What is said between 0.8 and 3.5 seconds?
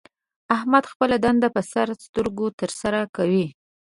خپله دنده په سر سترګو تر سره کوي.